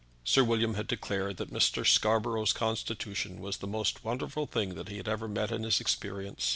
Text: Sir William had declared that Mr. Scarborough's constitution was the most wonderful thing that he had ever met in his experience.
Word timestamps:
Sir 0.23 0.43
William 0.43 0.73
had 0.73 0.87
declared 0.87 1.37
that 1.37 1.53
Mr. 1.53 1.85
Scarborough's 1.85 2.53
constitution 2.53 3.39
was 3.39 3.57
the 3.57 3.67
most 3.67 4.03
wonderful 4.03 4.47
thing 4.47 4.73
that 4.73 4.89
he 4.89 4.97
had 4.97 5.07
ever 5.07 5.27
met 5.27 5.51
in 5.51 5.61
his 5.61 5.79
experience. 5.79 6.49